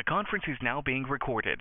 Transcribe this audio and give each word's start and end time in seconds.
The 0.00 0.04
conference 0.04 0.44
is 0.48 0.56
now 0.62 0.80
being 0.80 1.02
recorded. 1.02 1.60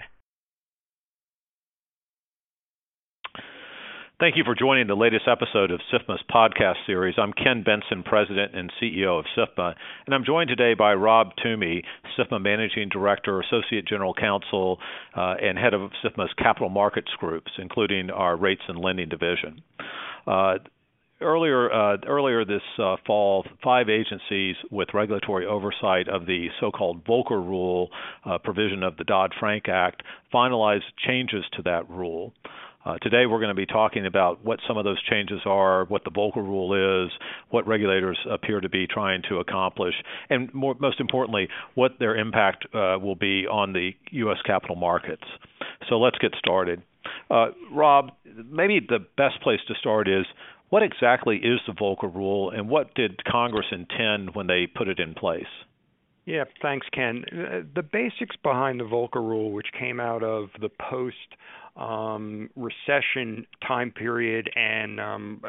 Thank 4.17 4.37
you 4.37 4.45
for 4.45 4.55
joining 4.55 4.87
the 4.87 4.95
latest 4.95 5.27
episode 5.27 5.71
of 5.71 5.81
SIFMA's 5.91 6.23
podcast 6.33 6.75
series. 6.87 7.15
I'm 7.17 7.33
Ken 7.33 7.65
Bentsen, 7.67 8.05
President 8.05 8.55
and 8.55 8.71
CEO 8.81 9.19
of 9.19 9.25
SIFMA, 9.37 9.75
and 10.05 10.15
I'm 10.15 10.23
joined 10.23 10.47
today 10.47 10.73
by 10.73 10.93
Rob 10.93 11.31
Toomey, 11.43 11.83
SIFMA 12.17 12.41
Managing 12.41 12.87
Director, 12.87 13.41
Associate 13.41 13.85
General 13.85 14.13
Counsel, 14.13 14.79
uh, 15.17 15.35
and 15.41 15.57
Head 15.57 15.73
of 15.73 15.91
SIFMA's 16.01 16.31
Capital 16.37 16.69
Markets 16.69 17.11
Groups, 17.19 17.51
including 17.57 18.09
our 18.09 18.37
Rates 18.37 18.63
and 18.69 18.79
Lending 18.79 19.09
Division. 19.09 19.61
Uh, 20.25 20.59
earlier 21.21 21.71
uh, 21.71 21.97
earlier 22.07 22.45
this 22.45 22.61
uh, 22.77 22.95
fall, 23.05 23.45
five 23.63 23.89
agencies 23.89 24.55
with 24.71 24.89
regulatory 24.93 25.45
oversight 25.45 26.07
of 26.07 26.25
the 26.25 26.47
so-called 26.59 27.05
Volcker 27.05 27.31
Rule 27.31 27.89
uh, 28.25 28.37
provision 28.37 28.83
of 28.83 28.97
the 28.97 29.03
Dodd-Frank 29.03 29.67
Act 29.69 30.03
finalized 30.33 30.83
changes 31.05 31.43
to 31.53 31.61
that 31.63 31.89
rule. 31.89 32.33
Uh, 32.85 32.97
today, 33.01 33.25
we're 33.25 33.39
going 33.39 33.49
to 33.49 33.53
be 33.53 33.65
talking 33.65 34.05
about 34.05 34.43
what 34.43 34.59
some 34.65 34.77
of 34.77 34.85
those 34.85 35.01
changes 35.03 35.41
are, 35.45 35.83
what 35.85 36.03
the 36.05 36.11
Volcker 36.11 36.37
Rule 36.37 37.05
is, 37.05 37.11
what 37.49 37.67
regulators 37.67 38.17
appear 38.31 38.61
to 38.61 38.69
be 38.69 38.87
trying 38.87 39.21
to 39.27 39.37
accomplish, 39.39 39.93
and 40.29 40.51
more, 40.53 40.75
most 40.79 40.99
importantly, 41.01 41.49
what 41.75 41.99
their 41.99 42.15
impact 42.15 42.65
uh, 42.73 42.97
will 42.99 43.15
be 43.15 43.45
on 43.45 43.73
the 43.73 43.91
U.S. 44.11 44.37
capital 44.45 44.77
markets. 44.77 45.23
So 45.89 45.99
let's 45.99 46.17
get 46.19 46.31
started. 46.39 46.81
Uh, 47.29 47.47
Rob, 47.71 48.11
maybe 48.49 48.79
the 48.79 48.99
best 49.17 49.41
place 49.41 49.59
to 49.67 49.75
start 49.75 50.07
is 50.07 50.25
what 50.69 50.83
exactly 50.83 51.37
is 51.37 51.59
the 51.67 51.73
Volcker 51.73 52.13
Rule, 52.13 52.51
and 52.51 52.69
what 52.69 52.93
did 52.95 53.23
Congress 53.25 53.67
intend 53.71 54.35
when 54.35 54.47
they 54.47 54.67
put 54.67 54.87
it 54.87 54.99
in 54.99 55.13
place? 55.13 55.43
Yeah, 56.25 56.43
thanks, 56.61 56.85
Ken. 56.93 57.23
The 57.73 57.81
basics 57.81 58.35
behind 58.43 58.79
the 58.79 58.83
Volcker 58.83 59.15
Rule, 59.15 59.51
which 59.51 59.67
came 59.77 59.99
out 59.99 60.21
of 60.23 60.49
the 60.61 60.69
post 60.69 61.15
um, 61.75 62.49
recession 62.55 63.47
time 63.67 63.89
period 63.91 64.49
and 64.55 64.99
um, 64.99 65.41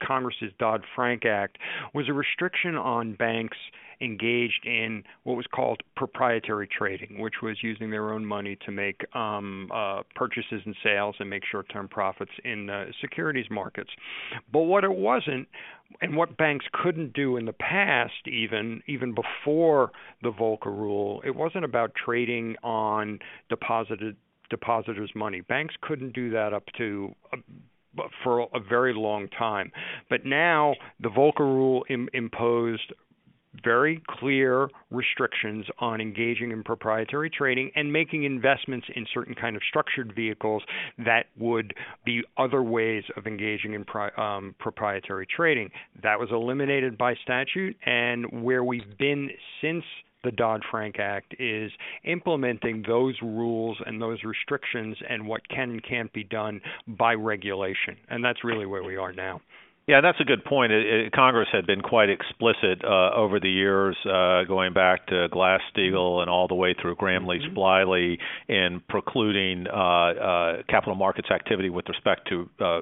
Congress's 0.00 0.52
Dodd 0.58 0.84
Frank 0.94 1.24
Act, 1.24 1.58
was 1.94 2.08
a 2.08 2.12
restriction 2.12 2.76
on 2.76 3.14
banks 3.14 3.56
engaged 4.00 4.64
in 4.64 5.02
what 5.24 5.36
was 5.36 5.46
called 5.52 5.82
proprietary 5.96 6.68
trading, 6.68 7.20
which 7.20 7.34
was 7.42 7.56
using 7.62 7.90
their 7.90 8.12
own 8.12 8.24
money 8.24 8.56
to 8.64 8.70
make 8.70 9.04
um, 9.14 9.70
uh, 9.74 10.02
purchases 10.14 10.62
and 10.64 10.76
sales 10.82 11.16
and 11.18 11.28
make 11.28 11.42
short 11.50 11.68
term 11.72 11.88
profits 11.88 12.30
in 12.44 12.70
uh, 12.70 12.86
securities 13.00 13.46
markets. 13.50 13.90
But 14.52 14.60
what 14.60 14.84
it 14.84 14.94
wasn't, 14.94 15.48
and 16.00 16.16
what 16.16 16.36
banks 16.36 16.66
couldn't 16.72 17.12
do 17.12 17.36
in 17.36 17.44
the 17.46 17.52
past, 17.52 18.26
even 18.26 18.82
even 18.86 19.14
before 19.14 19.90
the 20.22 20.30
Volcker 20.30 20.66
rule, 20.66 21.22
it 21.24 21.34
wasn't 21.34 21.64
about 21.64 21.92
trading 21.94 22.56
on 22.62 23.18
deposited 23.48 24.16
depositors' 24.50 25.12
money. 25.14 25.40
Banks 25.40 25.74
couldn't 25.80 26.14
do 26.14 26.30
that 26.30 26.52
up 26.54 26.64
to 26.78 27.14
uh, 27.32 27.36
for 28.22 28.48
a 28.54 28.60
very 28.60 28.94
long 28.94 29.28
time. 29.28 29.70
But 30.10 30.24
now 30.24 30.74
the 31.00 31.08
Volcker 31.08 31.40
rule 31.40 31.84
Im- 31.88 32.08
imposed 32.12 32.92
very 33.64 34.02
clear 34.08 34.68
restrictions 34.90 35.66
on 35.78 36.00
engaging 36.00 36.52
in 36.52 36.62
proprietary 36.62 37.30
trading 37.30 37.70
and 37.74 37.92
making 37.92 38.24
investments 38.24 38.86
in 38.94 39.06
certain 39.12 39.34
kind 39.34 39.56
of 39.56 39.62
structured 39.68 40.14
vehicles 40.14 40.62
that 40.98 41.26
would 41.36 41.74
be 42.04 42.22
other 42.36 42.62
ways 42.62 43.04
of 43.16 43.26
engaging 43.26 43.74
in 43.74 43.84
pri- 43.84 44.10
um, 44.16 44.54
proprietary 44.58 45.26
trading. 45.26 45.70
That 46.02 46.18
was 46.18 46.28
eliminated 46.30 46.96
by 46.98 47.14
statute, 47.22 47.76
and 47.84 48.42
where 48.42 48.62
we've 48.62 48.98
been 48.98 49.30
since 49.60 49.84
the 50.24 50.30
Dodd 50.30 50.62
Frank 50.70 50.98
Act 50.98 51.34
is 51.38 51.70
implementing 52.04 52.84
those 52.86 53.14
rules 53.22 53.78
and 53.86 54.00
those 54.00 54.18
restrictions 54.24 54.96
and 55.08 55.26
what 55.26 55.48
can 55.48 55.70
and 55.70 55.84
can't 55.84 56.12
be 56.12 56.24
done 56.24 56.60
by 56.86 57.14
regulation. 57.14 57.96
And 58.08 58.24
that's 58.24 58.44
really 58.44 58.66
where 58.66 58.82
we 58.82 58.96
are 58.96 59.12
now. 59.12 59.40
Yeah, 59.88 60.02
that's 60.02 60.20
a 60.20 60.24
good 60.24 60.44
point. 60.44 60.70
It, 60.70 60.86
it, 60.86 61.12
Congress 61.12 61.48
had 61.50 61.66
been 61.66 61.80
quite 61.80 62.10
explicit 62.10 62.84
uh, 62.84 63.10
over 63.16 63.40
the 63.40 63.48
years, 63.48 63.96
uh, 64.04 64.44
going 64.44 64.74
back 64.74 65.06
to 65.06 65.28
Glass 65.32 65.62
Steagall 65.74 66.20
and 66.20 66.28
all 66.28 66.46
the 66.46 66.54
way 66.54 66.74
through 66.78 66.96
Gramm 66.96 67.26
Leach 67.26 67.40
mm-hmm. 67.40 67.56
Bliley, 67.56 68.18
in 68.48 68.82
precluding 68.86 69.66
uh, 69.66 69.76
uh, 69.76 70.62
capital 70.68 70.94
markets 70.94 71.30
activity 71.30 71.70
with 71.70 71.88
respect 71.88 72.28
to 72.28 72.50
uh, 72.60 72.80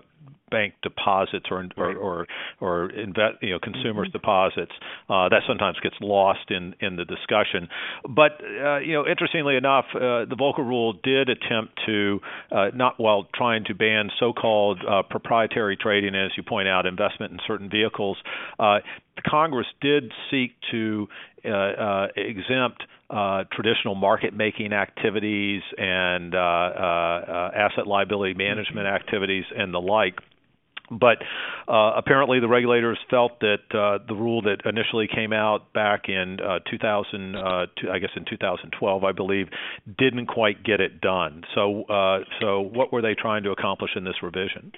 bank 0.51 0.75
deposits 0.83 1.47
or 1.51 1.67
or 1.77 1.97
or, 1.97 2.27
or 2.61 2.91
invest, 2.91 3.37
you 3.43 3.51
know 3.51 3.59
consumers' 3.59 4.09
mm-hmm. 4.09 4.19
deposits. 4.19 4.73
Uh, 5.09 5.29
that 5.29 5.43
sometimes 5.47 5.77
gets 5.83 5.97
lost 6.01 6.51
in 6.51 6.75
in 6.81 6.97
the 6.97 7.05
discussion. 7.05 7.69
But 8.09 8.41
uh, 8.43 8.79
you 8.79 8.93
know, 8.95 9.07
interestingly 9.07 9.57
enough, 9.57 9.87
uh, 9.95 10.25
the 10.27 10.37
Volcker 10.39 10.67
Rule 10.67 10.95
did 11.03 11.29
attempt 11.29 11.79
to 11.87 12.21
uh, 12.51 12.67
not 12.75 12.99
while 12.99 13.27
trying 13.35 13.65
to 13.65 13.75
ban 13.75 14.11
so-called 14.19 14.81
uh, 14.89 15.03
proprietary 15.03 15.77
trading, 15.77 16.15
as 16.15 16.31
you 16.37 16.43
point 16.43 16.69
out, 16.69 16.87
investment 16.87 17.33
in 17.33 17.39
certain 17.47 17.69
vehicles. 17.69 18.17
Uh, 18.59 18.79
Congress 19.27 19.67
did 19.81 20.13
seek 20.31 20.53
to 20.71 21.09
exempt 22.17 22.83
uh, 23.09 23.45
traditional 23.53 23.95
market 23.95 24.35
making 24.35 24.73
activities 24.73 25.63
and 25.79 26.35
uh, 26.35 26.39
uh, 26.39 27.51
asset 27.55 27.87
liability 27.87 28.35
management 28.35 28.87
mm-hmm. 28.87 28.97
activities 28.97 29.45
and 29.57 29.73
the 29.73 29.79
like. 29.79 30.17
But 30.91 31.19
uh, 31.69 31.93
apparently, 31.97 32.41
the 32.41 32.49
regulators 32.49 32.99
felt 33.11 33.41
that 33.41 33.75
uh, 33.75 34.05
the 34.07 34.15
rule 34.15 34.43
that 34.43 34.59
initially 34.65 35.09
came 35.13 35.33
out 35.33 35.73
back 35.73 36.09
in 36.09 36.39
uh, 36.41 36.61
2000, 36.71 37.37
uh, 37.37 37.67
I 37.91 37.99
guess 37.99 38.11
in 38.17 38.25
2012, 38.29 39.05
I 39.05 39.13
believe, 39.13 39.49
didn't 39.99 40.27
quite 40.27 40.63
get 40.63 40.81
it 40.81 41.01
done. 41.01 41.43
So, 41.55 41.85
uh, 41.85 42.21
so 42.41 42.61
what 42.61 42.93
were 42.93 43.03
they 43.03 43.15
trying 43.15 43.43
to 43.45 43.51
accomplish 43.51 43.93
in 43.97 44.05
this 44.05 44.23
revision? 44.23 44.73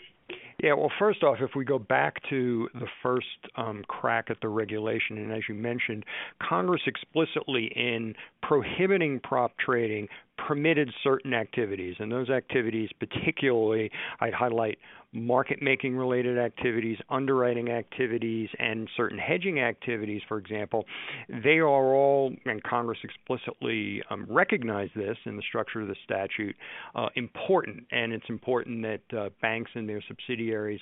Yeah, 0.62 0.72
well, 0.72 0.90
first 0.98 1.22
off, 1.22 1.36
if 1.40 1.50
we 1.54 1.64
go 1.64 1.78
back 1.78 2.16
to 2.30 2.68
the 2.74 2.88
first 3.00 3.26
um, 3.56 3.84
crack 3.86 4.26
at 4.28 4.38
the 4.42 4.48
regulation, 4.48 5.16
and 5.16 5.30
as 5.30 5.42
you 5.48 5.54
mentioned, 5.54 6.04
Congress 6.42 6.82
explicitly 6.84 7.70
in 7.76 8.14
prohibiting 8.42 9.20
prop 9.20 9.52
trading 9.64 10.08
permitted 10.46 10.90
certain 11.02 11.34
activities, 11.34 11.96
and 11.98 12.10
those 12.10 12.30
activities, 12.30 12.90
particularly, 12.98 13.90
I'd 14.20 14.34
highlight 14.34 14.78
market 15.12 15.62
making 15.62 15.96
related 15.96 16.38
activities, 16.38 16.98
underwriting 17.08 17.70
activities, 17.70 18.48
and 18.58 18.88
certain 18.96 19.18
hedging 19.18 19.60
activities, 19.60 20.22
for 20.28 20.38
example, 20.38 20.84
they 21.28 21.58
are 21.58 21.94
all, 21.94 22.32
and 22.44 22.62
Congress 22.62 22.98
explicitly 23.02 24.02
um, 24.10 24.26
recognized 24.28 24.92
this 24.94 25.16
in 25.24 25.36
the 25.36 25.42
structure 25.48 25.80
of 25.80 25.88
the 25.88 25.96
statute, 26.04 26.56
uh, 26.94 27.08
important. 27.14 27.84
And 27.90 28.12
it's 28.12 28.28
important 28.28 28.82
that 28.82 29.18
uh, 29.18 29.30
banks 29.40 29.70
and 29.74 29.88
their 29.88 30.02
subsidiaries 30.06 30.80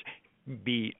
be 0.65 0.95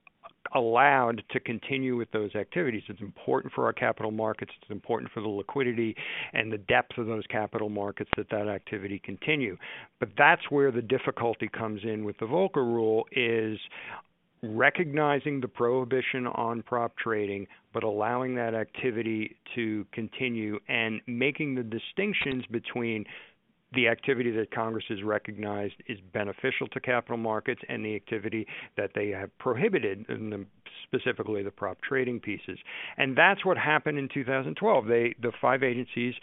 allowed 0.55 1.23
to 1.31 1.41
continue 1.41 1.97
with 1.97 2.11
those 2.13 2.35
activities. 2.35 2.83
It's 2.89 3.01
important 3.01 3.53
for 3.53 3.65
our 3.65 3.73
capital 3.73 4.11
markets. 4.11 4.53
It's 4.63 4.71
important 4.71 5.11
for 5.13 5.21
the 5.21 5.29
liquidity 5.29 5.95
and 6.33 6.53
the 6.53 6.59
depth 6.59 6.99
of 6.99 7.07
those 7.07 7.25
capital 7.27 7.69
markets 7.69 8.11
that 8.17 8.31
that 8.31 8.49
activity 8.49 9.01
continue. 9.05 9.57
But 10.01 10.11
that's 10.17 10.43
where 10.51 10.71
the 10.71 10.83
difficulty 10.83 11.49
comes 11.49 11.83
in 11.85 12.05
with 12.05 12.19
the 12.19 12.27
Volcker 12.27 12.57
rule 12.57 13.07
is 13.13 13.59
recognizing 14.43 15.41
the 15.41 15.49
prohibition 15.49 16.27
on 16.27 16.63
prop 16.63 16.97
trading 16.99 17.47
but 17.73 17.83
allowing 17.83 18.35
that 18.35 18.55
activity 18.55 19.37
to 19.55 19.85
continue 19.93 20.59
and 20.69 21.01
making 21.07 21.55
the 21.55 21.63
distinctions 21.63 22.45
between 22.51 23.05
the 23.75 23.89
activity 23.89 24.31
that 24.31 24.51
Congress 24.51 24.85
has 24.89 25.03
recognized 25.03 25.75
is 25.89 25.99
beneficial 26.13 26.69
to 26.69 26.81
capital 26.81 27.17
markets 27.17 27.61
and 27.69 27.85
the 27.85 27.95
activity 27.95 28.47
that 28.77 28.91
they 28.95 29.09
have 29.09 29.37
prohibited, 29.39 30.07
the, 30.09 30.45
specifically 30.85 31.43
the 31.43 31.51
prop 31.51 31.79
trading 31.83 32.21
pieces. 32.21 32.59
And 32.97 33.17
that's 33.17 33.45
what 33.45 33.59
happened 33.59 33.99
in 33.99 34.09
2012. 34.13 34.87
They, 34.87 35.15
the 35.21 35.33
five 35.41 35.63
agencies 35.63 36.15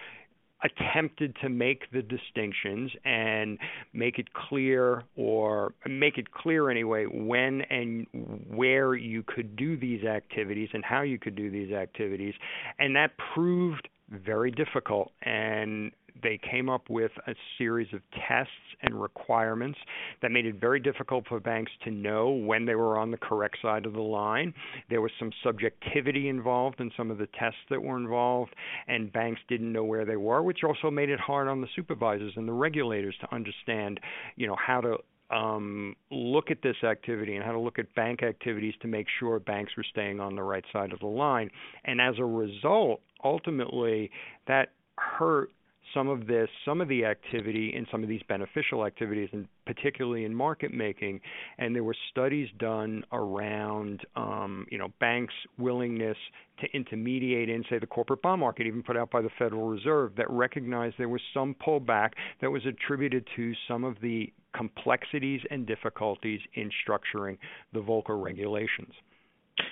attempted 0.64 1.36
to 1.42 1.50
make 1.50 1.92
the 1.92 2.02
distinctions 2.02 2.92
and 3.04 3.58
make 3.92 4.18
it 4.18 4.34
clear 4.34 5.04
or 5.16 5.74
make 5.88 6.18
it 6.18 6.32
clear 6.32 6.70
anyway 6.70 7.06
when 7.06 7.62
and 7.70 8.08
where 8.48 8.96
you 8.96 9.24
could 9.24 9.56
do 9.56 9.76
these 9.76 10.06
activities 10.06 10.70
and 10.74 10.84
how 10.86 11.02
you 11.02 11.20
could 11.20 11.36
do 11.36 11.52
these 11.52 11.74
activities 11.74 12.34
and 12.80 12.96
that 12.96 13.12
proved 13.34 13.90
very 14.10 14.52
difficult 14.52 15.12
and 15.24 15.92
they 16.22 16.40
came 16.50 16.70
up 16.70 16.90
with 16.90 17.12
a 17.28 17.34
series 17.58 17.88
of 17.94 18.02
tests 18.28 18.52
and 18.82 19.02
requirements 19.02 19.80
that 20.22 20.32
made 20.32 20.46
it 20.46 20.56
very 20.60 20.80
difficult 20.80 21.26
for 21.28 21.40
banks 21.40 21.72
to 21.84 21.92
know 21.92 22.30
when 22.30 22.66
they 22.66 22.76
were 22.76 22.98
on 22.98 23.12
the 23.12 23.18
correct 23.18 23.58
side 23.62 23.86
of 23.86 23.94
the 23.94 24.02
line. 24.02 24.54
There 24.90 25.02
was 25.02 25.12
some 25.18 25.32
subjectivity 25.44 26.30
involved 26.30 26.80
in 26.80 26.92
some 26.96 27.12
of 27.12 27.18
the 27.18 27.28
tests 27.40 27.60
that 27.70 27.82
were 27.82 27.98
involved, 27.98 28.54
and 28.88 29.12
banks 29.12 29.42
didn't 29.48 29.72
know 29.72 29.84
where 29.84 30.06
they 30.06 30.18
were, 30.18 30.44
which 30.44 30.64
also 30.64 30.92
made 30.92 31.10
it 31.10 31.20
hard 31.20 31.48
on 31.48 31.62
the 31.62 31.68
supervisors 31.76 32.34
and 32.36 32.48
the 32.48 32.54
regulators 32.54 33.16
to 33.22 33.34
understand, 33.34 34.00
you 34.36 34.48
know, 34.48 34.56
how 34.56 34.82
to 34.82 34.98
um, 35.32 35.96
look 36.12 36.52
at 36.52 36.62
this 36.62 36.76
activity 36.84 37.36
and 37.36 37.44
how 37.44 37.52
to 37.52 37.60
look 37.60 37.80
at 37.80 37.94
bank 37.96 38.22
activities 38.22 38.74
to 38.82 38.88
make 38.88 39.08
sure 39.20 39.40
banks 39.40 39.72
were 39.76 39.86
staying 39.90 40.20
on 40.20 40.36
the 40.36 40.44
right 40.44 40.66
side 40.72 40.92
of 40.92 41.00
the 41.00 41.08
line. 41.08 41.50
And 41.86 42.00
as 42.00 42.16
a 42.20 42.26
result, 42.26 43.02
ultimately, 43.24 44.12
that 44.48 44.70
hurt 44.98 45.50
some 45.94 46.08
of 46.08 46.28
this, 46.28 46.50
some 46.66 46.82
of 46.82 46.88
the 46.88 47.06
activity 47.06 47.74
in 47.76 47.86
some 47.92 48.04
of 48.04 48.10
these 48.10 48.22
beneficial 48.28 48.86
activities, 48.86 49.30
and 49.32 49.48
particularly 49.66 50.26
in 50.26 50.34
market 50.34 50.74
making. 50.74 51.20
And 51.58 51.76
there 51.76 51.84
were 51.84 51.96
studies 52.12 52.50
done 52.58 53.04
around, 53.12 54.02
um, 54.16 54.66
you 54.72 54.78
know, 54.78 54.90
banks' 55.00 55.34
willingness 55.58 56.18
to 56.60 56.68
intermediate 56.74 57.50
in, 57.50 57.64
say, 57.70 57.80
the 57.80 57.88
corporate 57.88 58.22
bond 58.22 58.42
market, 58.42 58.68
even 58.68 58.84
put 58.84 58.98
out 58.98 59.12
by 59.12 59.22
the 59.22 59.30
Federal 59.38 59.68
Reserve, 59.68 60.16
that 60.18 60.30
recognized 60.30 60.96
there 60.98 61.10
was 61.10 61.22
some 61.34 61.56
pullback 61.66 62.12
that 62.42 62.50
was 62.50 62.66
attributed 62.66 63.28
to 63.36 63.54
some 63.68 63.84
of 63.84 63.96
the 64.02 64.32
complexities 64.56 65.42
and 65.50 65.66
difficulties 65.66 66.40
in 66.54 66.70
structuring 66.88 67.38
the 67.74 67.80
Volcker 67.80 68.22
regulations. 68.22 68.94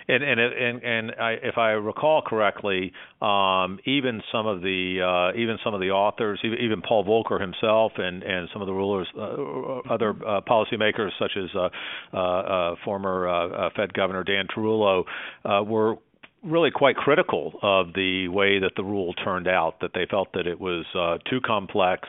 And 0.08 0.24
and 0.24 0.40
and 0.40 0.84
and 0.84 1.12
I, 1.20 1.32
if 1.42 1.58
I 1.58 1.72
recall 1.72 2.22
correctly, 2.22 2.94
um, 3.22 3.80
even 3.86 4.22
some 4.32 4.46
of 4.46 4.62
the 4.62 5.02
uh, 5.02 5.38
even 5.40 5.58
some 5.64 5.74
of 5.74 5.80
the 5.80 5.90
authors, 5.90 6.40
even 6.44 6.82
Paul 6.82 7.04
Volcker 7.04 7.42
himself, 7.42 7.94
and 7.98 8.22
and 8.22 8.48
some 8.54 8.62
of 8.62 8.68
the 8.68 8.74
rulers, 8.74 9.08
uh, 9.18 9.94
other 9.94 10.12
uh, 10.12 10.42
policymakers 10.42 11.10
such 11.18 11.32
as 11.36 11.50
uh, 11.56 11.70
uh, 12.14 12.18
uh, 12.18 12.76
former 12.86 13.70
Fed 13.76 13.94
Governor 13.94 14.24
Dan 14.24 14.48
Tarullo, 14.56 15.06
were 15.66 15.96
really 16.44 16.72
quite 16.72 16.96
critical 16.96 17.54
of 17.62 17.94
the 17.94 18.28
way 18.28 18.60
that 18.60 18.72
the 18.76 18.84
rule 18.84 19.14
turned 19.14 19.48
out. 19.48 19.80
That 19.82 19.92
they 19.94 20.06
felt 20.10 20.34
that 20.34 20.46
it 20.46 20.60
was 20.60 20.86
too 21.30 21.42
complex 21.42 22.08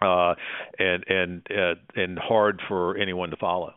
and 0.00 1.04
and 1.08 1.46
and 1.94 2.18
hard 2.18 2.60
for 2.66 2.96
anyone 2.96 3.30
to 3.30 3.36
follow. 3.36 3.74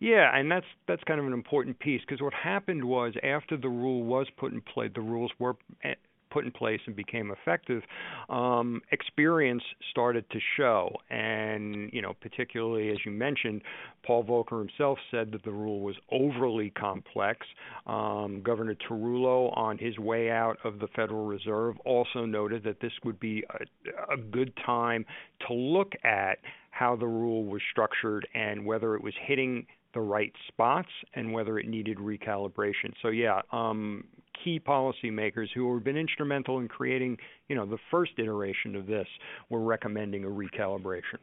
Yeah, 0.00 0.30
and 0.36 0.50
that's 0.50 0.66
that's 0.86 1.02
kind 1.04 1.18
of 1.20 1.26
an 1.26 1.32
important 1.32 1.78
piece 1.80 2.00
because 2.02 2.20
what 2.22 2.34
happened 2.34 2.84
was 2.84 3.14
after 3.22 3.56
the 3.56 3.68
rule 3.68 4.04
was 4.04 4.26
put 4.36 4.52
in 4.52 4.60
place, 4.60 4.90
the 4.94 5.00
rules 5.00 5.32
were 5.38 5.56
eh, 5.82 5.94
put 6.30 6.44
in 6.44 6.50
place 6.52 6.80
and 6.86 6.94
became 6.94 7.30
effective, 7.30 7.82
um, 8.28 8.82
experience 8.92 9.62
started 9.90 10.28
to 10.30 10.38
show. 10.56 10.94
And, 11.10 11.90
you 11.92 12.02
know, 12.02 12.12
particularly 12.20 12.90
as 12.90 12.98
you 13.06 13.10
mentioned, 13.12 13.62
Paul 14.06 14.24
Volcker 14.24 14.58
himself 14.58 14.98
said 15.10 15.32
that 15.32 15.42
the 15.42 15.50
rule 15.50 15.80
was 15.80 15.96
overly 16.12 16.70
complex. 16.70 17.46
Um, 17.86 18.42
Governor 18.44 18.74
Tarullo, 18.74 19.56
on 19.56 19.78
his 19.78 19.98
way 19.98 20.30
out 20.30 20.58
of 20.64 20.78
the 20.80 20.88
Federal 20.88 21.24
Reserve, 21.26 21.76
also 21.84 22.24
noted 22.26 22.62
that 22.64 22.80
this 22.80 22.92
would 23.04 23.18
be 23.18 23.42
a, 23.50 24.12
a 24.14 24.16
good 24.18 24.52
time 24.64 25.06
to 25.46 25.54
look 25.54 25.92
at 26.04 26.38
how 26.70 26.94
the 26.94 27.06
rule 27.06 27.44
was 27.44 27.60
structured 27.72 28.28
and 28.34 28.64
whether 28.64 28.94
it 28.94 29.02
was 29.02 29.14
hitting 29.26 29.66
the 29.94 30.00
right 30.00 30.32
spots 30.48 30.88
and 31.14 31.32
whether 31.32 31.58
it 31.58 31.66
needed 31.66 31.98
recalibration. 31.98 32.92
So 33.02 33.08
yeah, 33.08 33.40
um, 33.52 34.04
key 34.44 34.60
policymakers 34.60 35.48
who 35.54 35.72
have 35.74 35.84
been 35.84 35.96
instrumental 35.96 36.58
in 36.58 36.68
creating, 36.68 37.18
you 37.48 37.56
know, 37.56 37.66
the 37.66 37.78
first 37.90 38.12
iteration 38.18 38.76
of 38.76 38.86
this 38.86 39.06
were 39.48 39.60
recommending 39.60 40.24
a 40.24 40.28
recalibration. 40.28 41.18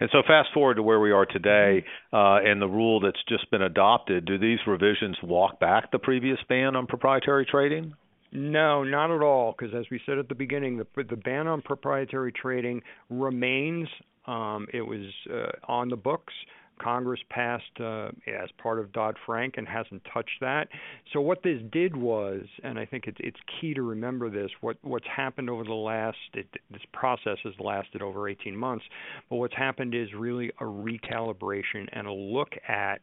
And 0.00 0.08
so, 0.10 0.22
fast 0.26 0.48
forward 0.52 0.74
to 0.74 0.82
where 0.82 0.98
we 0.98 1.12
are 1.12 1.26
today, 1.26 1.84
uh, 2.12 2.38
and 2.44 2.60
the 2.60 2.66
rule 2.66 3.00
that's 3.00 3.22
just 3.28 3.48
been 3.50 3.62
adopted. 3.62 4.24
Do 4.24 4.36
these 4.36 4.58
revisions 4.66 5.16
walk 5.22 5.60
back 5.60 5.92
the 5.92 5.98
previous 5.98 6.38
ban 6.48 6.74
on 6.74 6.86
proprietary 6.86 7.46
trading? 7.46 7.94
No, 8.32 8.82
not 8.82 9.14
at 9.14 9.22
all. 9.22 9.54
Because 9.56 9.74
as 9.74 9.84
we 9.90 10.00
said 10.06 10.18
at 10.18 10.28
the 10.28 10.34
beginning, 10.34 10.78
the 10.78 11.04
the 11.04 11.16
ban 11.16 11.46
on 11.46 11.62
proprietary 11.62 12.32
trading 12.32 12.82
remains. 13.10 13.88
Um, 14.26 14.66
it 14.72 14.82
was 14.82 15.06
uh, 15.32 15.52
on 15.70 15.88
the 15.88 15.96
books. 15.96 16.34
Congress 16.80 17.20
passed 17.30 17.80
uh, 17.80 18.08
as 18.26 18.48
part 18.58 18.78
of 18.78 18.92
Dodd 18.92 19.16
Frank 19.26 19.54
and 19.56 19.66
hasn't 19.68 20.02
touched 20.12 20.40
that. 20.40 20.68
So 21.12 21.20
what 21.20 21.42
this 21.42 21.60
did 21.72 21.96
was, 21.96 22.42
and 22.64 22.78
I 22.78 22.86
think 22.86 23.06
it's 23.06 23.18
it's 23.20 23.38
key 23.60 23.74
to 23.74 23.82
remember 23.82 24.30
this. 24.30 24.50
What 24.60 24.76
what's 24.82 25.06
happened 25.14 25.50
over 25.50 25.64
the 25.64 25.74
last 25.74 26.18
it, 26.34 26.46
this 26.70 26.82
process 26.92 27.38
has 27.44 27.54
lasted 27.58 28.02
over 28.02 28.28
18 28.28 28.56
months, 28.56 28.84
but 29.28 29.36
what's 29.36 29.56
happened 29.56 29.94
is 29.94 30.08
really 30.16 30.50
a 30.60 30.64
recalibration 30.64 31.88
and 31.92 32.06
a 32.06 32.12
look 32.12 32.50
at 32.68 33.00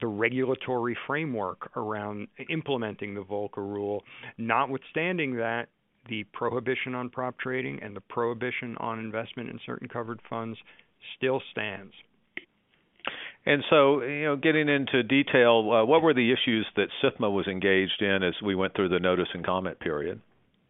the 0.00 0.06
regulatory 0.06 0.96
framework 1.06 1.70
around 1.76 2.28
implementing 2.48 3.14
the 3.14 3.22
Volcker 3.22 3.56
rule. 3.56 4.04
Notwithstanding 4.36 5.36
that, 5.36 5.68
the 6.08 6.24
prohibition 6.32 6.94
on 6.94 7.10
prop 7.10 7.38
trading 7.38 7.80
and 7.82 7.94
the 7.94 8.00
prohibition 8.00 8.76
on 8.78 8.98
investment 8.98 9.50
in 9.50 9.58
certain 9.66 9.88
covered 9.88 10.20
funds 10.28 10.58
still 11.16 11.42
stands. 11.50 11.92
And 13.48 13.64
so, 13.70 14.02
you 14.02 14.24
know, 14.24 14.36
getting 14.36 14.68
into 14.68 15.02
detail, 15.02 15.70
uh, 15.72 15.84
what 15.86 16.02
were 16.02 16.12
the 16.12 16.32
issues 16.34 16.66
that 16.76 16.88
SIFMA 17.02 17.32
was 17.32 17.46
engaged 17.46 18.02
in 18.02 18.22
as 18.22 18.34
we 18.44 18.54
went 18.54 18.76
through 18.76 18.90
the 18.90 19.00
notice 19.00 19.28
and 19.32 19.42
comment 19.42 19.80
period? 19.80 20.20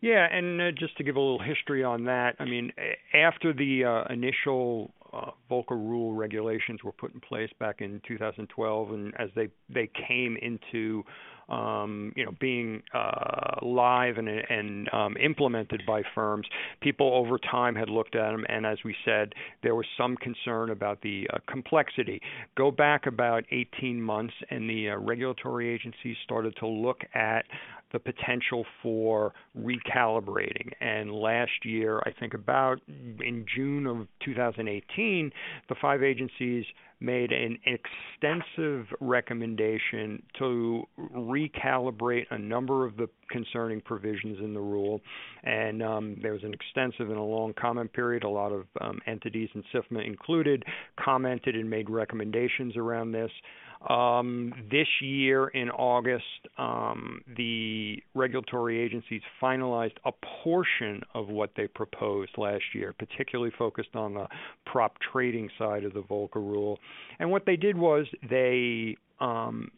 Yeah, 0.01 0.29
and 0.31 0.61
uh, 0.61 0.71
just 0.79 0.97
to 0.99 1.03
give 1.03 1.17
a 1.17 1.21
little 1.21 1.43
history 1.43 1.83
on 1.83 2.05
that, 2.05 2.37
I 2.39 2.45
mean, 2.45 2.71
after 3.13 3.53
the 3.53 3.85
uh, 3.85 4.13
initial 4.13 4.95
uh, 5.13 5.33
Volcker 5.51 5.71
rule 5.71 6.13
regulations 6.13 6.85
were 6.85 6.93
put 6.93 7.13
in 7.13 7.19
place 7.19 7.51
back 7.59 7.81
in 7.81 8.01
2012, 8.07 8.93
and 8.93 9.13
as 9.19 9.31
they 9.35 9.49
they 9.69 9.91
came 10.07 10.37
into 10.41 11.03
um, 11.49 12.13
you 12.17 12.25
know 12.25 12.33
being 12.41 12.83
uh, 12.95 13.57
live 13.63 14.19
and 14.19 14.29
and 14.29 14.93
um, 14.93 15.17
implemented 15.17 15.83
by 15.87 16.03
firms, 16.15 16.47
people 16.81 17.13
over 17.15 17.39
time 17.39 17.75
had 17.75 17.89
looked 17.89 18.15
at 18.15 18.31
them, 18.31 18.45
and 18.49 18.67
as 18.67 18.79
we 18.85 18.95
said, 19.05 19.33
there 19.63 19.75
was 19.75 19.87
some 19.97 20.17
concern 20.17 20.71
about 20.71 21.01
the 21.03 21.29
uh, 21.33 21.39
complexity. 21.49 22.21
Go 22.57 22.71
back 22.71 23.07
about 23.07 23.45
18 23.51 24.01
months, 24.01 24.35
and 24.51 24.69
the 24.69 24.91
uh, 24.91 24.97
regulatory 24.97 25.73
agencies 25.73 26.17
started 26.25 26.55
to 26.57 26.67
look 26.67 27.01
at 27.15 27.45
the 27.93 27.99
potential 27.99 28.65
for 28.83 29.33
recalibrating. 29.59 30.73
And 30.81 31.11
last 31.11 31.65
year, 31.65 32.01
I 32.05 32.13
think 32.19 32.35
about 32.35 32.81
in 32.89 33.47
June 33.55 33.87
of 33.87 34.07
2018, 34.25 35.33
the 35.69 35.75
five 35.81 36.03
agencies 36.03 36.65
made 37.01 37.31
an 37.33 37.59
extensive 37.65 38.87
recommendation 39.01 40.23
to 40.39 40.85
recalibrate 41.15 42.27
a 42.31 42.39
number 42.39 42.85
of 42.85 42.97
the 42.97 43.09
concerning 43.31 43.81
provisions 43.81 44.39
in 44.41 44.55
the 44.55 44.61
rule. 44.61 45.01
And 45.45 45.83
um, 45.83 46.17
there 46.23 46.33
was 46.33 46.43
an 46.43 46.55
extensive 46.55 47.11
and 47.11 47.19
a 47.19 47.23
long 47.23 47.55
comment 47.55 47.93
period. 47.93 48.25
A 48.25 48.29
lot 48.29 48.53
of 48.53 48.67
um, 48.81 48.99
entities 49.07 49.49
and 49.55 49.65
SIFMA 49.73 50.07
included 50.07 50.65
commented 50.99 51.55
and 51.55 51.69
made 51.69 51.89
recommendations 51.89 52.77
around 52.77 53.13
this. 53.13 53.31
Um, 53.89 54.53
this 54.71 54.89
year 55.01 55.49
in 55.49 55.71
August, 55.71 56.25
um, 56.59 57.23
the 57.37 58.03
regulatory 58.15 58.81
agencies 58.81 59.23
finalized 59.41 59.97
a 60.05 60.11
portion 60.43 61.01
of 61.15 61.29
what 61.29 61.51
they 61.57 61.69
proposed 61.69 62.33
last 62.37 62.65
year, 62.75 62.93
particularly 62.99 63.53
focused 63.57 63.95
on 63.95 64.15
the 64.15 64.27
prop 64.67 64.97
trading 65.13 65.49
side 65.59 65.85
of 65.85 65.95
the 65.95 66.03
Volcker 66.03 66.37
rule. 66.37 66.79
And 67.21 67.31
what 67.31 67.47
they 67.47 67.57
did 67.57 67.79
was 67.79 68.07
they 68.29 68.97
um, 69.21 69.71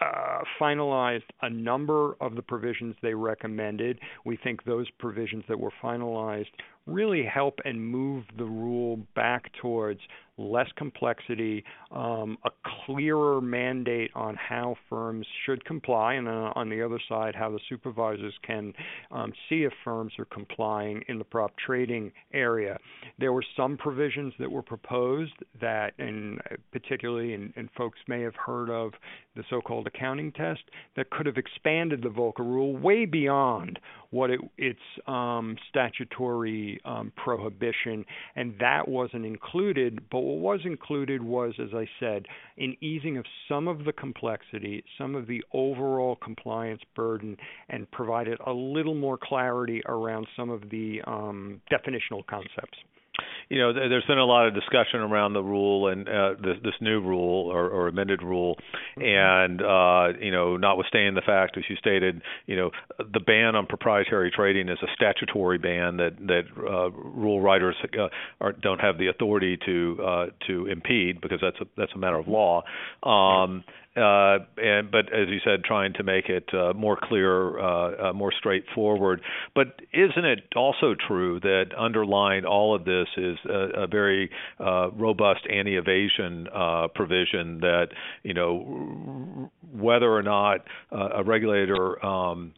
uh, 0.00 0.40
finalized 0.60 1.22
a 1.42 1.50
number 1.50 2.14
of 2.20 2.34
the 2.34 2.42
provisions 2.42 2.96
they 3.02 3.14
recommended. 3.14 4.00
We 4.24 4.36
think 4.36 4.64
those 4.64 4.86
provisions 4.98 5.44
that 5.48 5.58
were 5.58 5.72
finalized 5.82 6.50
really 6.86 7.24
help 7.24 7.58
and 7.64 7.84
move 7.84 8.24
the 8.36 8.44
rule 8.44 8.98
back 9.14 9.52
towards 9.60 10.00
less 10.38 10.68
complexity, 10.76 11.62
um, 11.90 12.38
a 12.44 12.50
clearer 12.86 13.40
mandate 13.40 14.10
on 14.14 14.34
how 14.36 14.74
firms 14.88 15.26
should 15.44 15.64
comply, 15.64 16.14
and 16.14 16.26
uh, 16.26 16.52
on 16.54 16.70
the 16.70 16.82
other 16.82 16.98
side, 17.08 17.34
how 17.34 17.50
the 17.50 17.60
supervisors 17.68 18.32
can 18.42 18.72
um, 19.10 19.32
see 19.48 19.62
if 19.62 19.72
firms 19.84 20.12
are 20.18 20.24
complying 20.26 21.02
in 21.08 21.18
the 21.18 21.24
prop 21.24 21.52
trading 21.64 22.10
area. 22.32 22.78
There 23.18 23.32
were 23.32 23.44
some 23.56 23.76
provisions 23.76 24.32
that 24.38 24.50
were 24.50 24.62
proposed 24.62 25.34
that, 25.60 25.92
and 25.98 26.40
particularly, 26.72 27.34
and, 27.34 27.52
and 27.56 27.68
folks 27.76 27.98
may 28.08 28.22
have 28.22 28.34
heard 28.34 28.70
of 28.70 28.92
the 29.36 29.44
so-called 29.50 29.86
accounting 29.86 30.32
test, 30.32 30.62
that 30.96 31.10
could 31.10 31.26
have 31.26 31.36
expanded 31.36 32.02
the 32.02 32.08
Volcker 32.08 32.40
rule 32.40 32.76
way 32.76 33.04
beyond 33.04 33.78
what 34.10 34.30
it, 34.30 34.40
its 34.58 34.80
um, 35.06 35.56
statutory 35.68 36.71
um, 36.84 37.12
prohibition, 37.16 38.04
and 38.36 38.54
that 38.60 38.88
wasn't 38.88 39.24
included. 39.24 40.00
But 40.10 40.20
what 40.20 40.38
was 40.38 40.60
included 40.64 41.22
was, 41.22 41.54
as 41.60 41.74
I 41.74 41.88
said, 42.00 42.26
an 42.58 42.76
easing 42.80 43.18
of 43.18 43.24
some 43.48 43.68
of 43.68 43.84
the 43.84 43.92
complexity, 43.92 44.84
some 44.98 45.14
of 45.14 45.26
the 45.26 45.42
overall 45.52 46.16
compliance 46.16 46.82
burden, 46.94 47.36
and 47.68 47.90
provided 47.90 48.38
a 48.46 48.52
little 48.52 48.94
more 48.94 49.18
clarity 49.18 49.82
around 49.86 50.26
some 50.36 50.50
of 50.50 50.70
the 50.70 51.00
um, 51.06 51.60
definitional 51.70 52.26
concepts 52.26 52.78
you 53.52 53.58
know, 53.58 53.74
there's 53.74 54.06
been 54.06 54.16
a 54.16 54.24
lot 54.24 54.46
of 54.46 54.54
discussion 54.54 55.00
around 55.00 55.34
the 55.34 55.42
rule 55.42 55.88
and 55.88 56.08
uh, 56.08 56.30
this, 56.42 56.56
this 56.64 56.72
new 56.80 57.02
rule 57.02 57.50
or, 57.52 57.68
or 57.68 57.88
amended 57.88 58.22
rule, 58.22 58.56
mm-hmm. 58.96 59.02
and 59.02 59.60
uh, 59.60 60.18
you 60.24 60.32
know, 60.32 60.56
notwithstanding 60.56 61.14
the 61.14 61.20
fact, 61.20 61.58
as 61.58 61.64
you 61.68 61.76
stated, 61.76 62.22
you 62.46 62.56
know, 62.56 62.70
the 62.98 63.20
ban 63.20 63.54
on 63.54 63.66
proprietary 63.66 64.32
trading 64.34 64.70
is 64.70 64.78
a 64.82 64.86
statutory 64.94 65.58
ban 65.58 65.98
that 65.98 66.16
that 66.20 66.44
uh, 66.66 66.90
rule 66.92 67.42
writers 67.42 67.76
uh, 67.82 68.08
are, 68.40 68.52
don't 68.52 68.80
have 68.80 68.96
the 68.96 69.08
authority 69.08 69.58
to 69.66 69.98
uh, 70.02 70.26
to 70.46 70.66
impede 70.68 71.20
because 71.20 71.40
that's 71.42 71.60
a 71.60 71.66
that's 71.76 71.92
a 71.94 71.98
matter 71.98 72.16
of 72.16 72.28
law. 72.28 72.62
Um, 73.02 73.64
uh, 73.94 74.38
and 74.56 74.90
but 74.90 75.12
as 75.12 75.28
you 75.28 75.38
said, 75.44 75.64
trying 75.64 75.92
to 75.92 76.02
make 76.02 76.30
it 76.30 76.48
uh, 76.54 76.72
more 76.72 76.96
clear, 77.00 77.58
uh, 77.58 78.08
uh, 78.08 78.12
more 78.14 78.32
straightforward. 78.38 79.20
But 79.54 79.82
isn't 79.92 80.24
it 80.24 80.44
also 80.56 80.94
true 81.06 81.40
that 81.40 81.66
underlying 81.76 82.46
all 82.46 82.74
of 82.74 82.86
this 82.86 83.06
is 83.18 83.36
a, 83.48 83.82
a 83.82 83.86
very 83.86 84.30
uh, 84.60 84.90
robust 84.92 85.40
anti-evasion 85.50 86.48
uh, 86.54 86.88
provision 86.94 87.60
that 87.60 87.88
you 88.22 88.34
know 88.34 89.50
whether 89.72 90.12
or 90.12 90.22
not 90.22 90.60
uh, 90.92 91.08
a 91.16 91.24
regulator 91.24 92.04
um, 92.04 92.52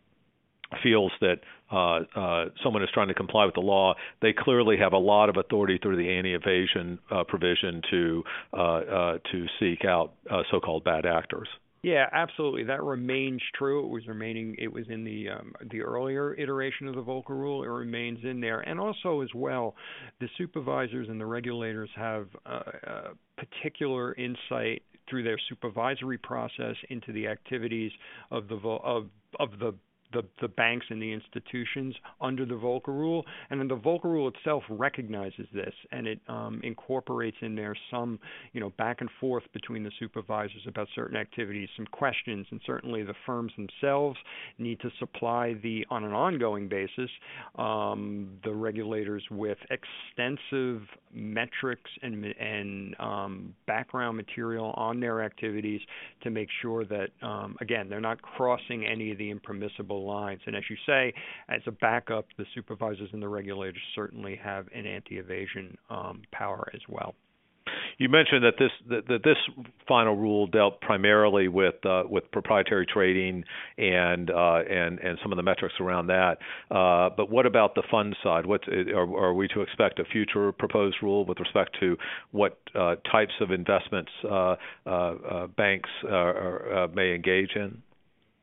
feels 0.83 1.12
that 1.21 1.41
uh, 1.73 2.00
uh, 2.14 2.45
someone 2.62 2.83
is 2.83 2.88
trying 2.93 3.09
to 3.09 3.14
comply 3.14 3.45
with 3.45 3.55
the 3.55 3.61
law, 3.61 3.95
they 4.23 4.33
clearly 4.33 4.76
have 4.76 4.93
a 4.93 4.99
lot 4.99 5.29
of 5.29 5.37
authority 5.37 5.79
through 5.83 5.97
the 5.97 6.09
anti-evasion 6.09 6.99
uh, 7.11 7.25
provision 7.25 7.83
to 7.91 8.23
uh, 8.53 8.57
uh, 8.57 9.19
to 9.33 9.47
seek 9.59 9.85
out 9.85 10.12
so-called 10.50 10.85
bad 10.85 11.07
actors. 11.07 11.49
Yeah, 11.85 12.09
absolutely. 12.12 12.64
That 12.64 12.83
remains 12.83 13.43
true. 13.55 13.85
It 13.85 13.91
was 13.91 14.07
remaining. 14.07 14.57
It 14.59 14.73
was 14.73 14.87
in 14.88 15.05
the 15.05 15.29
um, 15.29 15.53
the 15.71 15.83
earlier 15.83 16.35
iteration 16.35 16.88
of 16.88 16.95
the 16.95 17.03
Volcker 17.03 17.29
Rule. 17.37 17.62
It 17.62 17.67
remains 17.67 18.21
in 18.25 18.41
there, 18.41 18.61
and 18.61 18.81
also 18.81 19.21
as 19.21 19.29
well, 19.35 19.75
the 20.19 20.29
supervisors 20.38 21.11
and 21.11 21.21
the 21.21 21.26
regulators 21.26 21.91
have 21.95 22.29
uh, 22.47 23.11
particular 23.37 24.14
insight 24.14 24.83
through 25.11 25.25
their 25.25 25.37
supervisory 25.50 26.17
process 26.17 26.75
into 26.88 27.12
the 27.12 27.26
activities 27.26 27.93
of 28.31 28.49
the 28.49 28.57
of 28.57 29.09
of 29.38 29.50
the 29.59 29.75
the, 30.14 30.23
the 30.40 30.49
banks 30.49 30.87
and 30.88 31.02
the 31.02 31.12
institutions 31.12 31.94
under 32.21 32.47
the 32.47 32.54
Volcker 32.54 32.88
Rule. 32.88 33.25
And 33.50 33.61
then 33.61 33.68
the 33.68 33.76
Volcker 33.76 34.04
Rule 34.04 34.28
itself 34.28 34.62
recognizes 34.68 35.47
this 35.52 35.75
and 35.92 36.06
it 36.06 36.21
um, 36.28 36.61
incorporates 36.64 37.37
in 37.42 37.54
there 37.54 37.75
some, 37.90 38.18
you 38.52 38.61
know, 38.61 38.71
back 38.78 39.00
and 39.00 39.11
forth 39.21 39.44
between 39.52 39.83
the 39.83 39.90
supervisors 39.99 40.62
about 40.66 40.88
certain 40.94 41.16
activities, 41.16 41.68
some 41.76 41.87
questions, 41.87 42.47
and 42.50 42.61
certainly 42.64 43.02
the 43.02 43.14
firms 43.26 43.52
themselves 43.56 44.16
need 44.59 44.80
to 44.80 44.90
supply 44.99 45.54
the, 45.62 45.85
on 45.90 46.04
an 46.04 46.12
ongoing 46.12 46.68
basis, 46.68 47.11
um, 47.56 48.28
the 48.44 48.52
regulators 48.52 49.23
with 49.30 49.59
extensive 49.71 50.83
metrics 51.12 51.90
and, 52.02 52.25
and 52.25 52.97
um, 52.99 53.54
background 53.66 54.16
material 54.16 54.73
on 54.76 55.00
their 55.00 55.23
activities 55.23 55.80
to 56.23 56.30
make 56.30 56.49
sure 56.62 56.85
that, 56.85 57.09
um, 57.23 57.56
again, 57.61 57.88
they're 57.88 58.00
not 58.00 58.21
crossing 58.23 58.87
any 58.87 59.11
of 59.11 59.18
the 59.18 59.30
impermissible 59.30 60.03
lines. 60.04 60.40
And 60.46 60.56
as 60.56 60.64
you 60.68 60.76
say, 60.87 61.12
as 61.49 61.61
a 61.66 61.73
backup, 61.73 62.26
the 62.38 62.46
supervisors 62.54 63.11
and 63.12 63.23
the 63.23 63.28
regulators 63.28 63.82
certainly 63.94 64.37
have 64.42 64.66
an 64.75 64.87
anti-evasion 64.87 65.76
um, 65.90 66.23
power 66.32 66.68
as 66.75 66.80
well. 66.88 67.14
You 67.99 68.08
mentioned 68.08 68.44
that 68.44 68.54
this 68.58 68.70
that, 68.88 69.06
that 69.08 69.23
this 69.25 69.37
final 69.87 70.16
rule 70.16 70.46
dealt 70.46 70.80
primarily 70.80 71.49
with 71.49 71.75
uh, 71.87 72.04
with 72.08 72.30
proprietary 72.32 72.87
trading 72.87 73.44
and 73.78 74.30
uh, 74.30 74.62
and 74.68 74.99
and 74.99 75.18
some 75.23 75.32
of 75.32 75.37
the 75.37 75.42
metrics 75.42 75.75
around 75.80 76.08
that. 76.08 76.38
Uh, 76.70 77.11
but 77.16 77.30
what 77.30 77.46
about 77.46 77.75
the 77.75 77.82
fund 77.90 78.16
side? 78.23 78.46
What 78.46 78.62
are, 78.68 79.16
are, 79.16 79.34
we 79.34 79.49
to 79.49 79.62
expect 79.62 79.99
a 79.99 80.04
future 80.04 80.52
proposed 80.52 80.96
rule 81.02 81.25
with 81.25 81.38
respect 81.40 81.76
to 81.80 81.96
what 82.32 82.58
uh, 82.75 82.96
types 83.11 83.34
of 83.40 83.50
investments 83.50 84.11
uh, 84.28 84.56
uh, 84.87 85.46
banks 85.56 85.90
may 86.94 87.14
engage 87.14 87.50
in? 87.56 87.82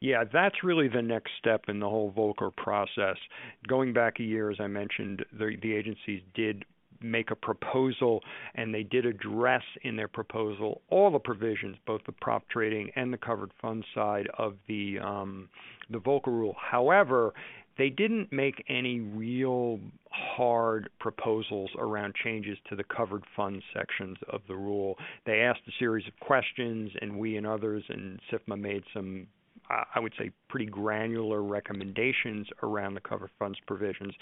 Yeah, 0.01 0.23
that's 0.31 0.63
really 0.63 0.87
the 0.87 1.01
next 1.01 1.31
step 1.37 1.65
in 1.67 1.79
the 1.79 1.87
whole 1.87 2.11
Volcker 2.11 2.53
process. 2.55 3.17
Going 3.67 3.93
back 3.93 4.19
a 4.19 4.23
year, 4.23 4.49
as 4.49 4.57
I 4.59 4.65
mentioned, 4.65 5.23
the, 5.31 5.55
the 5.61 5.73
agencies 5.73 6.21
did 6.33 6.65
make 7.03 7.31
a 7.31 7.35
proposal 7.35 8.21
and 8.55 8.73
they 8.73 8.83
did 8.83 9.05
address 9.05 9.63
in 9.83 9.95
their 9.95 10.07
proposal 10.07 10.81
all 10.89 11.11
the 11.11 11.19
provisions, 11.19 11.77
both 11.85 12.01
the 12.05 12.11
prop 12.11 12.47
trading 12.49 12.89
and 12.95 13.13
the 13.13 13.17
covered 13.17 13.51
fund 13.61 13.85
side 13.93 14.27
of 14.37 14.55
the 14.67 14.99
um, 14.99 15.49
the 15.89 15.99
Volcker 15.99 16.27
rule. 16.27 16.55
However, 16.59 17.33
they 17.77 17.89
didn't 17.89 18.31
make 18.31 18.63
any 18.69 18.99
real 18.99 19.79
hard 20.11 20.89
proposals 20.99 21.69
around 21.77 22.15
changes 22.23 22.57
to 22.69 22.75
the 22.75 22.83
covered 22.83 23.23
fund 23.35 23.61
sections 23.73 24.17
of 24.29 24.41
the 24.47 24.55
rule. 24.55 24.97
They 25.25 25.41
asked 25.41 25.61
a 25.67 25.71
series 25.79 26.07
of 26.07 26.19
questions, 26.19 26.91
and 27.01 27.17
we 27.17 27.37
and 27.37 27.47
others 27.47 27.83
and 27.89 28.19
SIFMA 28.31 28.59
made 28.59 28.83
some 28.93 29.27
I 29.95 29.99
would 29.99 30.13
say, 30.17 30.31
pretty 30.49 30.65
granular 30.65 31.41
recommendations 31.43 32.47
around 32.63 32.93
the 32.93 33.01
cover 33.01 33.29
funds 33.39 33.59
provisions. 33.67 34.13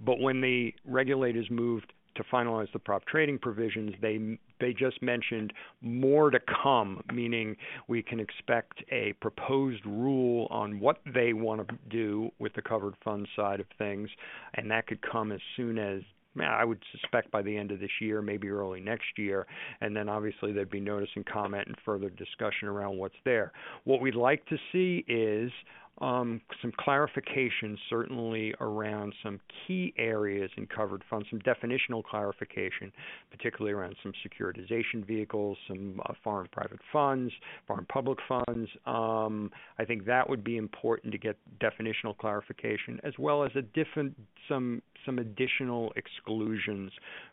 But 0.00 0.20
when 0.20 0.40
the 0.40 0.74
regulators 0.84 1.48
moved 1.50 1.92
to 2.16 2.24
finalize 2.24 2.70
the 2.72 2.78
prop 2.78 3.04
trading 3.06 3.38
provisions, 3.38 3.94
they 4.02 4.38
they 4.60 4.72
just 4.72 5.00
mentioned 5.02 5.52
more 5.80 6.30
to 6.30 6.40
come, 6.62 7.00
meaning 7.12 7.56
we 7.86 8.02
can 8.02 8.18
expect 8.18 8.82
a 8.90 9.12
proposed 9.20 9.86
rule 9.86 10.48
on 10.50 10.80
what 10.80 10.98
they 11.14 11.32
want 11.32 11.66
to 11.66 11.74
do 11.88 12.30
with 12.38 12.52
the 12.54 12.62
covered 12.62 12.94
fund 13.04 13.28
side 13.36 13.60
of 13.60 13.66
things, 13.78 14.10
and 14.54 14.70
that 14.70 14.86
could 14.88 15.00
come 15.00 15.30
as 15.30 15.40
soon 15.56 15.78
as 15.78 16.02
I 16.46 16.64
would 16.64 16.82
suspect 16.92 17.30
by 17.30 17.42
the 17.42 17.56
end 17.56 17.70
of 17.70 17.80
this 17.80 17.90
year, 18.00 18.22
maybe 18.22 18.48
early 18.48 18.80
next 18.80 19.16
year, 19.16 19.46
and 19.80 19.96
then 19.96 20.08
obviously 20.08 20.52
there'd 20.52 20.70
be 20.70 20.80
notice 20.80 21.08
and 21.14 21.26
comment 21.26 21.66
and 21.66 21.76
further 21.84 22.10
discussion 22.10 22.68
around 22.68 22.98
what's 22.98 23.14
there. 23.24 23.52
What 23.84 24.00
we'd 24.00 24.14
like 24.14 24.44
to 24.46 24.56
see 24.72 25.04
is 25.08 25.50
um, 26.00 26.40
some 26.62 26.72
clarification, 26.78 27.76
certainly 27.90 28.54
around 28.60 29.14
some 29.22 29.40
key 29.66 29.92
areas 29.98 30.50
in 30.56 30.66
covered 30.66 31.02
funds, 31.10 31.26
some 31.30 31.40
definitional 31.40 32.04
clarification, 32.04 32.92
particularly 33.30 33.72
around 33.72 33.96
some 34.02 34.12
securitization 34.26 35.06
vehicles, 35.06 35.58
some 35.66 36.00
uh, 36.06 36.12
foreign 36.22 36.48
private 36.52 36.80
funds, 36.92 37.32
foreign 37.66 37.86
public 37.86 38.18
funds. 38.28 38.70
Um, 38.86 39.50
I 39.78 39.84
think 39.84 40.04
that 40.06 40.28
would 40.28 40.44
be 40.44 40.56
important 40.56 41.12
to 41.12 41.18
get 41.18 41.36
definitional 41.60 42.16
clarification, 42.16 43.00
as 43.02 43.14
well 43.18 43.44
as 43.44 43.50
a 43.56 43.62
different 43.62 44.14
some 44.48 44.82
some 45.04 45.18
additional 45.18 45.92
exclusions 45.96 46.92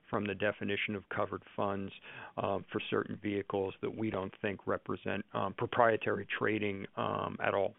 from 0.09 0.25
the 0.25 0.35
definition 0.35 0.95
of 0.95 1.07
covered 1.09 1.41
funds 1.55 1.91
uh, 2.37 2.59
for 2.71 2.79
certain 2.89 3.19
vehicles 3.21 3.73
that 3.81 3.95
we 3.95 4.09
don't 4.09 4.33
think 4.41 4.59
represent 4.65 5.25
um, 5.33 5.53
proprietary 5.57 6.27
trading 6.37 6.85
um, 6.95 7.37
at 7.43 7.53
all. 7.53 7.73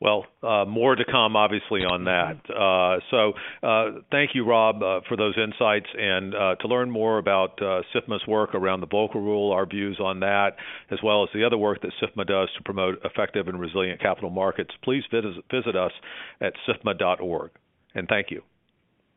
Well, 0.00 0.26
uh, 0.44 0.64
more 0.64 0.94
to 0.94 1.04
come, 1.04 1.34
obviously, 1.34 1.80
on 1.80 2.04
that. 2.04 2.38
Uh, 2.48 3.00
so, 3.10 3.32
uh, 3.66 4.00
thank 4.12 4.30
you, 4.32 4.44
Rob, 4.44 4.80
uh, 4.80 5.00
for 5.08 5.16
those 5.16 5.34
insights. 5.36 5.86
And 5.98 6.34
uh, 6.34 6.54
to 6.60 6.68
learn 6.68 6.88
more 6.88 7.18
about 7.18 7.60
uh, 7.60 7.82
SIFMA's 7.92 8.24
work 8.28 8.54
around 8.54 8.80
the 8.80 8.86
Volcker 8.86 9.16
Rule, 9.16 9.50
our 9.50 9.66
views 9.66 9.98
on 9.98 10.20
that, 10.20 10.50
as 10.92 11.00
well 11.02 11.24
as 11.24 11.30
the 11.34 11.44
other 11.44 11.58
work 11.58 11.82
that 11.82 11.90
SIFMA 12.00 12.26
does 12.28 12.48
to 12.56 12.62
promote 12.62 13.00
effective 13.04 13.48
and 13.48 13.58
resilient 13.58 14.00
capital 14.00 14.30
markets, 14.30 14.70
please 14.84 15.02
visit, 15.12 15.44
visit 15.50 15.74
us 15.74 15.92
at 16.40 16.52
SIFMA.org. 16.68 17.50
And 17.96 18.06
thank 18.06 18.30
you. 18.30 18.42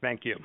Thank 0.01 0.21
you. 0.25 0.37